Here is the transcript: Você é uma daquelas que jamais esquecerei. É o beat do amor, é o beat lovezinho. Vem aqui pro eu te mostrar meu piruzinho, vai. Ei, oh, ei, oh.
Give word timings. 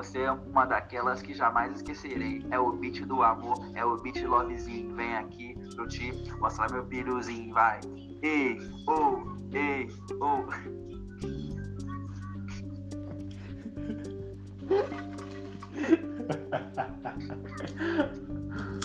Você 0.00 0.20
é 0.20 0.32
uma 0.32 0.64
daquelas 0.64 1.20
que 1.20 1.34
jamais 1.34 1.76
esquecerei. 1.76 2.42
É 2.50 2.58
o 2.58 2.72
beat 2.72 3.04
do 3.04 3.22
amor, 3.22 3.58
é 3.74 3.84
o 3.84 3.98
beat 3.98 4.24
lovezinho. 4.24 4.96
Vem 4.96 5.14
aqui 5.14 5.54
pro 5.74 5.84
eu 5.84 5.88
te 5.88 6.10
mostrar 6.38 6.72
meu 6.72 6.82
piruzinho, 6.86 7.52
vai. 7.52 7.80
Ei, 8.22 8.58
oh, 8.88 9.26
ei, 9.52 9.90
oh. 10.18 10.46